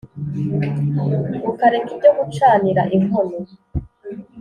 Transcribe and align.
ukareka 1.49 1.89
ibyo 1.95 2.11
gucanira 2.17 2.81
inkono 2.95 3.37